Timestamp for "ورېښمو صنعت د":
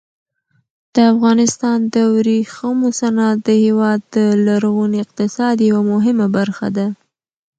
2.15-3.49